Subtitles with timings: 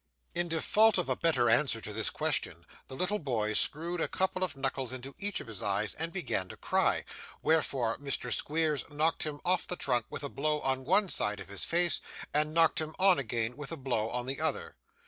[0.33, 4.43] In default of a better answer to this question, the little boy screwed a couple
[4.43, 7.05] of knuckles into each of his eyes and began to cry,
[7.43, 11.45] wherefore Mr Squeers knocked him off the trunk with a blow on one side of
[11.45, 12.01] the face,
[12.33, 14.75] and knocked him on again with a blow on the other.